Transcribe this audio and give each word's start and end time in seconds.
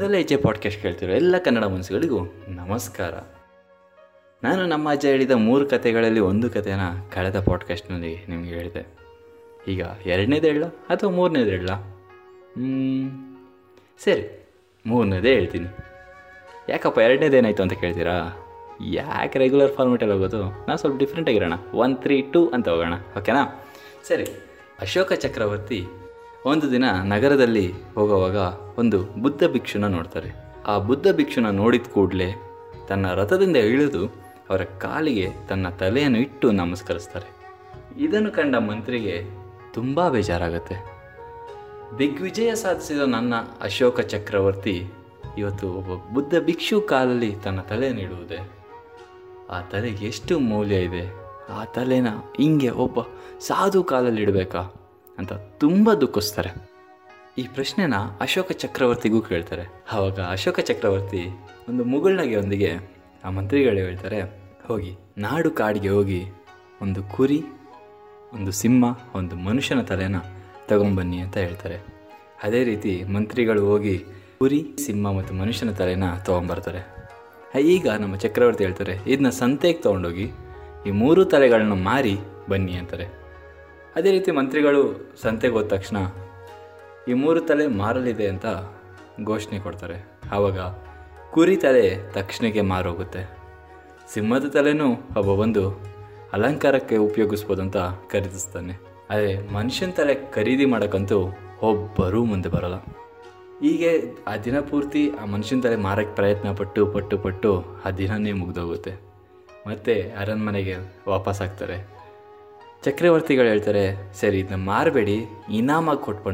ಹೆಜ್ಜೆ 0.00 0.36
ಪಾಡ್ಕಾಸ್ಟ್ 0.36 0.82
ಕೇಳ್ತಿರೋ 0.82 1.12
ಎಲ್ಲ 1.12 1.38
ಕನ್ನಡ 1.38 1.64
ಮನಸ್ಸುಗಳಿಗೂ 1.64 2.18
ನಮಸ್ಕಾರ. 2.48 3.14
ನಾನು 4.42 4.66
ನಮ್ಮ 4.66 4.90
ಅಜ್ಜ 4.90 5.06
ಹೇಳಿದ 5.06 5.30
ಮೂರು 5.30 5.66
ಕಥೆಗಳಲ್ಲಿ 5.66 6.20
ಒಂದು 6.20 6.50
ಕಥೆನ 6.50 6.80
ಕಳೆದ 7.12 7.40
ಪಾಡ್ಕಾಸ್ಟ್ನಲ್ಲಿ 7.40 8.12
ನಿಮಗೆ 8.28 8.48
ಹೇಳಿದೆ. 8.48 8.82
ಈಗ 9.68 9.82
ಎರಡನೇದು 10.06 10.46
ಹೇಳ 10.46 10.64
ಅಥವಾ 10.64 11.10
ಮೂರನೇದು 11.10 11.50
ಹೇಳ 11.50 11.68
ಸರಿ, 13.98 14.48
ಮೂರನೇದೇ 14.86 15.34
ಹೇಳ್ತೀನಿ. 15.34 15.68
ಯಾಕಪ್ಪ 16.68 16.98
ಎರಡನೇದೇನಾಯಿತು 16.98 17.62
ಅಂತ 17.62 17.72
ಕೇಳ್ತೀರಾ? 17.72 18.16
ಯಾಕೆ 18.84 19.38
ರೆಗ್ಯುಲರ್ 19.38 19.72
ಫಾರ್ಮೆಟಲ್ಲಿ 19.72 20.14
ಹೋಗೋದು? 20.14 20.42
ನಾವು 20.42 20.76
ಸ್ವಲ್ಪ 20.76 20.98
ಡಿಫ್ರೆಂಟಾಗಿರೋಣ 20.98 21.52
ಒನ್ 21.74 21.96
ತ್ರೀ 21.96 22.22
ಟೂ 22.32 22.48
ಅಂತ 22.48 22.68
ಹೋಗೋಣ. 22.68 22.94
ಓಕೆನಾ 23.18 23.42
ಸರಿ, 24.08 24.24
ಅಶೋಕ 24.80 25.12
ಚಕ್ರವರ್ತಿ 25.12 25.86
ಒಂದು 26.46 26.70
ದಿನ 26.70 26.84
ನಗರದಲ್ಲಿ 27.02 27.72
ಹೋಗುವಾಗ 27.94 28.36
ಒಂದು 28.78 29.02
ಬುದ್ಧ 29.02 29.44
ಭಿಕ್ಷುನ 29.44 29.84
ನೋಡ್ತಾರೆ. 29.84 30.32
ಆ 30.66 30.78
ಬುದ್ಧ 30.78 31.06
ಭಿಕ್ಷುನ 31.12 31.46
ನೋಡಿದ 31.50 31.82
ಕೂಡಲೇ 31.94 32.34
ತನ್ನ 32.88 33.12
ರಥದಿಂದ 33.12 33.56
ಇಳಿದು 33.56 34.06
ಅವರ 34.50 34.64
ಕಾಲಿಗೆ 34.64 35.30
ತನ್ನ 35.48 35.68
ತಲೆಯನ್ನು 35.68 36.18
ಇಟ್ಟು 36.18 36.50
ನಮಸ್ಕರಿಸ್ತಾರೆ. 36.50 37.28
ಇದನ್ನು 38.02 38.30
ಕಂಡ 38.30 38.56
ಮಂತ್ರಿಗೆ 38.56 39.24
ತುಂಬ 39.74 40.08
ಬೇಜಾರಾಗತ್ತೆ. 40.08 41.00
ದಿಗ್ವಿಜಯ 41.98 42.54
ಸಾಧಿಸಿದ 42.54 43.00
ನನ್ನ 43.00 43.34
ಅಶೋಕ 43.60 44.00
ಚಕ್ರವರ್ತಿ 44.00 44.90
ಇವತ್ತು 45.38 45.72
ಒಬ್ಬ 45.72 46.14
ಬುದ್ಧ 46.14 46.34
ಭಿಕ್ಷು 46.38 46.80
ಕಾಲಲ್ಲಿ 46.80 47.36
ತನ್ನ 47.36 47.60
ತಲೆಯನ್ನು 47.60 48.00
ಇಡುವುದೇ. 48.00 48.50
ಆ 49.50 49.60
ತಲೆಗೆ 49.60 50.06
ಎಷ್ಟು 50.06 50.38
ಮೌಲ್ಯ 50.38 50.76
ಇದೆ? 50.76 51.14
ಆ 51.50 51.64
ತಲೆನ 51.64 52.08
ಹಿಂಗೆ 52.36 52.70
ಒಬ್ಬ 52.70 53.00
ಸಾಧು 53.40 53.84
ಕಾಲಲ್ಲಿ 53.84 54.22
ಇಡಬೇಕಾ? 54.22 54.79
ಅಂತ 55.20 55.32
ತುಂಬ 55.62 55.92
ದುಃಖಿಸ್ತಾರೆ. 56.02 56.50
ಈ 57.38 57.42
ಪ್ರಶ್ನೆನ 57.54 57.96
ಅಶೋಕ 58.20 58.52
ಚಕ್ರವರ್ತಿಗೂ 58.62 59.18
ಕೇಳ್ತಾರೆ. 59.20 59.64
ಆವಾಗ 59.92 60.18
ಅಶೋಕ 60.30 60.58
ಚಕ್ರವರ್ತಿ 60.60 61.22
ಒಂದು 61.68 61.82
ಮುಗುಳ್ನಗೆಯೊಂದಿಗೆ 61.84 62.70
ಆ 63.24 63.30
ಮಂತ್ರಿಗಳು 63.30 63.80
ಹೇಳ್ತಾರೆ, 63.86 64.20
ಹೋಗಿ, 64.68 64.92
ನಾಡು 65.18 65.50
ಕಾಡಿಗೆ 65.50 65.88
ಹೋಗಿ 65.88 66.20
ಒಂದು 66.82 67.00
ಕುರಿ, 67.14 67.40
ಒಂದು 68.32 68.52
ಸಿಂಹ, 68.52 68.84
ಒಂದು 69.14 69.34
ಮನುಷ್ಯನ 69.48 69.80
ತಲೆನ 69.82 70.18
ತಗೊಂಬನ್ನಿ 70.68 71.18
ಅಂತ 71.18 71.36
ಹೇಳ್ತಾರೆ. 71.36 71.78
ಅದೇ 72.42 72.60
ರೀತಿ 72.64 72.92
ಮಂತ್ರಿಗಳು 73.14 73.62
ಹೋಗಿ 73.66 73.96
ಕುರಿ, 74.38 74.60
ಸಿಂಹ 74.84 75.12
ಮತ್ತು 75.18 75.32
ಮನುಷ್ಯನ 75.34 75.70
ತಲೆನ 75.70 76.04
ತೊಗೊಂಬರ್ತಾರೆ. 76.26 76.82
ಈಗ 77.74 77.86
ನಮ್ಮ 78.02 78.16
ಚಕ್ರವರ್ತಿ 78.16 78.62
ಹೇಳ್ತಾರೆ 78.64 78.94
ಇದನ್ನ 79.06 79.30
ಸಂತೆಗೆ 79.40 79.80
ತೊಗೊಂಡೋಗಿ 79.86 80.26
ಈ 80.86 80.90
ಮೂರು 81.02 81.22
ತಲೆಗಳನ್ನ 81.24 81.76
ಮಾರಿ 81.88 82.14
ಬನ್ನಿ 82.48 82.74
ಅಂತಾರೆ. 82.74 83.06
ಅದೇ 83.96 84.10
ರೀತಿ 84.10 84.30
ಮಂತ್ರಿಗಳು 84.30 84.82
ಸಂತೆಗೆ 85.22 85.54
ಹೋದ 85.54 85.66
ತಕ್ಷಣ 85.66 85.96
ಈ 87.08 87.12
ಮೂರು 87.12 87.40
ತಲೆ 87.40 87.66
ಮಾರಲಿದೆ 87.66 88.26
ಅಂತ 88.26 88.46
ಘೋಷಣೆ 89.24 89.58
ಕೊಡ್ತಾರೆ. 89.58 90.06
ಆವಾಗ 90.32 90.58
ಕುರಿ 91.32 91.56
ತಲೆ 91.56 92.12
ತಕ್ಷಣಕ್ಕೆ 92.12 92.60
ಮಾರೋಗುತ್ತೆ. 92.60 93.22
ಸಿಂಹದ 94.12 94.48
ತಲೆನೂ 94.48 94.88
ಒಬ್ಬ 94.92 95.28
ಒಂದು 95.28 95.82
ಅಲಂಕಾರಕ್ಕೆ 96.32 96.96
ಉಪಯೋಗಿಸ್ಬೋದು 96.96 97.62
ಅಂತ 97.62 97.76
ಖರೀದಿಸ್ತಾನೆ. 98.12 98.74
ಅದೇ 99.10 99.48
ಮನುಷ್ಯನ 99.52 99.90
ತಲೆ 99.90 100.14
ಖರೀದಿ 100.14 100.64
ಮಾಡೋಕ್ಕಂತೂ 100.64 101.18
ಒಬ್ಬರೂ 101.62 102.24
ಮುಂದೆ 102.24 102.48
ಬರಲ್ಲ. 102.48 102.74
ಹೀಗೆ 103.62 104.14
ಆ 104.26 104.36
ದಿನ 104.36 104.60
ಪೂರ್ತಿ 104.60 105.10
ಆ 105.10 105.24
ಮನುಷ್ಯನ 105.24 105.60
ತಲೆ 105.60 105.76
ಮಾರಕ್ಕೆ 105.76 106.14
ಪ್ರಯತ್ನ 106.14 106.52
ಪಟ್ಟು 106.52 106.86
ಪಟ್ಟು 106.86 107.18
ಪಟ್ಟು 107.18 107.50
ಆ 107.84 107.90
ದಿನನೇ 107.90 108.32
ಮುಗ್ದೋಗುತ್ತೆ. 108.32 108.92
ಮತ್ತೆ 109.66 110.10
ಅರಣ್ಮನೆಗೆ 110.18 110.76
ವಾಪಸ್ 111.08 111.40
ಆಗ್ತಾರೆ. 111.42 111.99
ಚಕ್ರವರ್ತಿಗಳು 112.84 113.48
ಹೇಳ್ತಾರೆ, 113.52 113.82
ಸರಿ 114.20 114.36
ಇದನ್ನ 114.42 114.58
ಮಾರಬೇಡಿ 114.72 115.16
ಇನಾಮಾಗಿ 115.58 116.02
ಕೊಟ್ಟು 116.06 116.30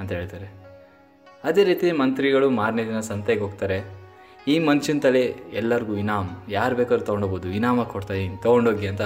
ಅಂತ 0.00 0.10
ಹೇಳ್ತಾರೆ. 0.18 0.46
ಅದೇ 1.48 1.62
ರೀತಿ 1.68 1.88
ಮಂತ್ರಿಗಳು 2.02 2.46
ಮಾರನೇ 2.60 2.84
ದಿನ 2.90 3.00
ಸಂತೆಗೆ 3.10 3.42
ಹೋಗ್ತಾರೆ. 3.44 3.78
ಈ 4.52 4.54
ಮನುಷ್ಯನ 4.68 4.98
ತಲೆ 5.06 5.22
ಎಲ್ಲರಿಗೂ 5.60 5.94
ಇನಾಮ್, 6.02 6.30
ಯಾರು 6.56 6.74
ಬೇಕಾದ್ರೂ 6.80 7.04
ತೊಗೊಂಡೋಗ್ಬೋದು, 7.08 7.48
ಇನಾಮ 7.58 7.84
ಕೊಡ್ತಾ 7.92 8.14
ಇದ್ದೀನಿ 8.18 8.38
ತೊಗೊಂಡೋಗಿ 8.46 8.86
ಅಂತ 8.92 9.04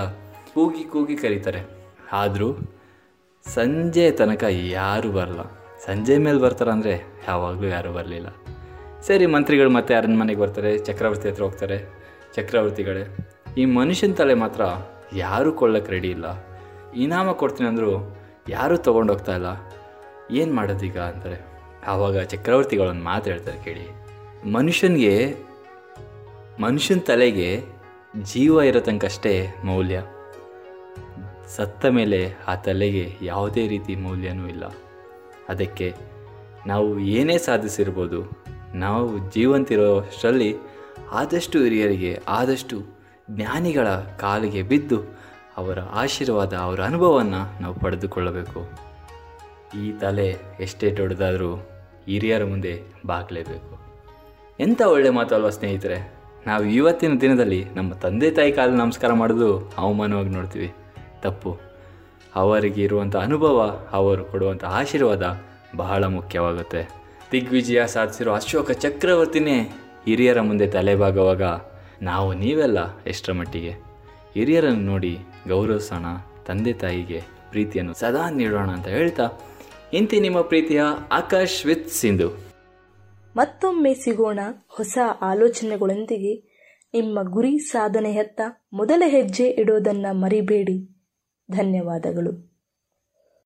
ಕೂಗಿ 0.55 0.83
ಕೂಗಿ 0.93 1.17
ಕರೀತಾರೆ. 1.25 1.61
ಆದರೂ 2.21 2.49
ಸಂಜೆ 3.45 4.07
ತನಕ 4.21 4.45
ಯಾರೂ 4.79 5.09
ಬರಲ್ಲ. 5.19 5.43
ಸಂಜೆ 5.87 6.15
ಮೇಲೆ 6.27 6.41
ಬರ್ತಾರೆ 6.45 6.73
ಅಂದರೆ 6.77 6.95
ಯಾವಾಗಲೂ 7.29 7.69
ಯಾರೂ 7.77 7.91
ಬರಲಿಲ್ಲ. 7.99 8.29
ಸರಿ, 9.09 9.27
ಮಂತ್ರಿಗಳು 9.35 9.73
ಮತ್ತೆ 9.79 9.93
ಅರಣ್ಮನೆಗೆ 9.99 10.41
ಬರ್ತಾರೆ, 10.45 10.73
ಚಕ್ರವರ್ತಿ 10.89 11.27
ಹತ್ರ 11.31 11.43
ಹೋಗ್ತಾರೆ, 11.47 11.79
ಚಕ್ರವರ್ತಿಗಳೇ. 12.37 13.05
ಈ 13.61 13.65
ಮನುಷ್ಯನ 13.79 14.15
ತಲೆ 14.21 14.37
ಮಾತ್ರ 14.45 14.63
ಯಾರೂ 15.25 15.51
ಕೊಳ್ಳಕ್ಕೆ 15.61 15.93
ರೆಡಿ 15.97 16.11
ಇಲ್ಲ. 16.17 16.29
ಇನಾಮ 16.97 17.33
ಕೊಡ್ತೀನಿ 17.33 17.69
ಅಂದರೂ, 17.69 18.17
ಯಾರೂ 18.49 18.77
ತೊಗೊಂಡೋಗ್ತಾ 18.77 19.35
ಇಲ್ಲ. 19.35 19.47
ಏನು 20.31 20.55
ಮಾಡೋದೀಗ 20.55 20.99
ಅಂತಾರೆ 20.99 21.47
ಆವಾಗ 21.87 22.19
ಚಕ್ರವರ್ತಿಗಳೊಂದು 22.19 23.05
ಮಾತು 23.05 23.31
ಹೇಳ್ತಾರೆ 23.31 23.63
ಕೇಳಿ. 23.63 23.87
ಮನುಷ್ಯನಿಗೆ, 24.53 25.35
ಮನುಷ್ಯನ 26.61 26.99
ತಲೆಗೆ 26.99 27.65
ಜೀವ 28.23 28.61
ಇರೋ 28.61 28.81
ತನಕಷ್ಟೇ 28.81 29.55
ಮೌಲ್ಯ. 29.65 30.03
ಸತ್ತ 31.57 31.87
ಮೇಲೆ 31.87 32.35
ಆ 32.49 32.55
ತಲೆಗೆ 32.55 33.17
ಯಾವುದೇ 33.23 33.69
ರೀತಿ 33.69 33.97
ಮೌಲ್ಯನೂ 33.97 34.49
ಇಲ್ಲ. 34.49 34.65
ಅದಕ್ಕೆ 35.49 35.95
ನಾವು 36.67 36.99
ಏನೇ 36.99 37.39
ಸಾಧಿಸಿರ್ಬೋದು, 37.39 38.45
ನಾವು 38.75 39.31
ಜೀವಂತಿರೋಷ್ಟರಲ್ಲಿ 39.31 40.57
ಆದಷ್ಟು 41.11 41.63
ಹಿರಿಯರಿಗೆ, 41.63 42.21
ಆದಷ್ಟು 42.29 42.83
ಜ್ಞಾನಿಗಳ 43.31 43.89
ಕಾಲಿಗೆ 43.97 44.63
ಬಿದ್ದು 44.63 45.19
ಅವರ 45.59 45.79
ಆಶೀರ್ವಾದ, 45.81 46.53
ಅವರ 46.53 46.81
ಅನುಭವವನ್ನು 46.81 47.63
ನಾವು 47.63 47.75
ಪಡೆದುಕೊಳ್ಳಬೇಕು. 47.75 48.69
ಈ 49.79 49.93
ತಲೆ 49.93 50.37
ಎಷ್ಟೇ 50.61 50.95
ದೊಡ್ಡದಾದರೂ 50.97 51.57
ಹಿರಿಯರ 52.07 52.45
ಮುಂದೆ 52.45 52.83
ಬಾಗಲೇಬೇಕು. 53.07 53.79
ಎಂಥ 54.61 54.83
ಒಳ್ಳೆ 54.83 55.11
ಮಾತು 55.11 55.35
ಅಲ್ವಾ 55.35 55.51
ಸ್ನೇಹಿತರೆ? 55.51 56.15
ನಾವು 56.47 56.65
ಇವತ್ತಿನ 56.65 57.19
ದಿನದಲ್ಲಿ 57.21 57.65
ನಮ್ಮ 57.75 57.95
ತಂದೆ 57.95 58.31
ತಾಯಿ 58.31 58.53
ಕಾಲ 58.53 58.71
ನಮಸ್ಕಾರ 58.71 59.13
ಮಾಡೋದು 59.13 59.73
ಅವಮಾನವಾಗಿ 59.79 60.29
ನೋಡ್ತೀವಿ. 60.29 60.73
ತಪ್ಪು. 61.23 61.59
ಅವರಿಗೆ 62.35 62.83
ಇರುವಂಥ 62.83 63.17
ಅನುಭವ, 63.17 63.87
ಅವರು 63.93 64.25
ಕೊಡುವಂಥ 64.25 64.65
ಆಶೀರ್ವಾದ 64.65 65.41
ಬಹಳ 65.77 66.05
ಮುಖ್ಯವಾಗುತ್ತೆ. 66.05 66.89
ದಿಗ್ವಿಜಯ 67.33 67.87
ಸಾಧಿಸಿರೋ 67.87 68.33
ಅಶೋಕ 68.33 68.71
ಚಕ್ರವರ್ತಿನೇ 68.71 69.63
ಹಿರಿಯರ 70.07 70.41
ಮುಂದೆ 70.41 70.67
ತಲೆಬಾಗುವಾಗ 70.67 71.43
ನಾವು 72.03 72.35
ನೀವೆಲ್ಲ 72.35 72.79
ಎಷ್ಟರ 73.07 73.33
ಮಟ್ಟಿಗೆ 73.33 73.88
ಹಿರಿಯರನ್ನು 74.35 74.81
ನೋಡಿ 74.81 75.19
ಗೌರವಿಸೋಣ, 75.49 76.07
ತಂದೆ 76.47 76.73
ತಾಯಿಗೆ 76.73 77.23
ಪ್ರೀತಿಯನ್ನು 77.51 77.95
ಸದಾ 77.95 78.31
ನೀಡೋಣ 78.31 78.71
ಅಂತ 78.71 78.87
ಹೇಳ್ತಾ, 78.87 79.31
ಇಂತಿ 79.93 80.21
ನಿಮ್ಮ 80.21 80.41
ಪ್ರೀತಿಯ 80.41 80.83
ಆಕಾಶ್ 81.13 81.67
ವಿತ್ 81.67 81.89
ಸಿಂಧು. 81.89 82.29
ಮತ್ತೊಮ್ಮೆ 83.37 83.95
ಸಿಗೋಣ 83.95 84.41
ಹೊಸ 84.69 84.99
ಆಲೋಚನೆಗಳೊಂದಿಗೆ. 85.21 86.49
ನಿಮ್ಮ 86.95 87.23
ಗುರಿ 87.23 87.59
ಸಾಧನೆಯತ್ತ 87.59 88.41
ಮೊದಲ 88.73 89.03
ಹೆಜ್ಜೆ 89.07 89.49
ಇಡೋದನ್ನ 89.49 90.07
ಮರಿಬೇಡಿ. 90.11 91.07
ಧನ್ಯವಾದಗಳು. 91.51 92.58